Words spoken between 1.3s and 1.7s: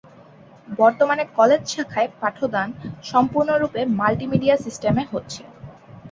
college